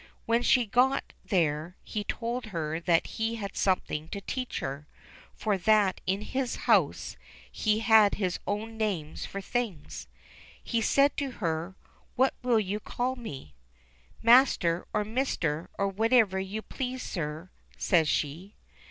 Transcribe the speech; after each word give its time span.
When 0.25 0.41
she 0.41 0.65
got 0.65 1.13
there, 1.23 1.75
he 1.83 2.03
told 2.03 2.45
her 2.45 2.79
that 2.79 3.05
he 3.05 3.35
had 3.35 3.55
something 3.55 4.07
to 4.07 4.19
teach 4.19 4.57
her, 4.59 4.87
for 5.35 5.59
that 5.59 6.01
in 6.07 6.21
his 6.21 6.55
house 6.65 7.15
he 7.51 7.81
had 7.81 8.15
his 8.15 8.39
own 8.47 8.77
names 8.77 9.27
for 9.27 9.41
things. 9.41 10.07
He 10.63 10.81
said 10.81 11.15
to 11.17 11.33
her, 11.33 11.75
*'What 12.15 12.33
will 12.41 12.59
you 12.59 12.79
call 12.79 13.15
me?" 13.15 13.53
"Master 14.23 14.87
or 14.91 15.05
mister, 15.05 15.69
or 15.77 15.87
whatever 15.87 16.39
you 16.39 16.63
please, 16.63 17.03
sir," 17.03 17.51
says 17.77 18.09
she. 18.09 18.55